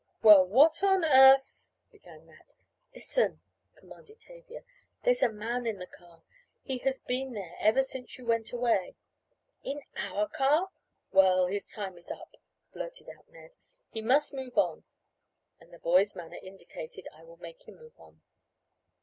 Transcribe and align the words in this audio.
"Well, 0.23 0.43
what 0.47 0.81
on 0.81 1.05
earth" 1.05 1.69
began 1.91 2.25
Nat. 2.25 2.55
"Listen," 2.95 3.39
commanded 3.75 4.19
Tavia. 4.19 4.63
"There's 5.03 5.21
a 5.21 5.29
man 5.31 5.67
in 5.67 5.77
the 5.77 5.85
car. 5.85 6.23
He 6.63 6.79
has 6.79 6.97
been 6.97 7.33
there 7.33 7.55
ever 7.59 7.83
since 7.83 8.17
you 8.17 8.25
went 8.25 8.51
away" 8.51 8.95
"In 9.63 9.83
our 9.99 10.27
car! 10.27 10.71
Well, 11.11 11.45
his 11.45 11.69
time 11.69 11.99
is 11.99 12.09
up," 12.09 12.35
blurted 12.73 13.09
out 13.15 13.29
Ned. 13.29 13.51
"He 13.91 14.01
must 14.01 14.33
move 14.33 14.57
on," 14.57 14.85
and 15.59 15.71
the 15.71 15.77
boy's 15.77 16.15
manner 16.15 16.39
indicated, 16.41 17.07
"I 17.13 17.21
will 17.23 17.37
make 17.37 17.67
him 17.67 17.75
move 17.75 17.99
on." 17.99 18.23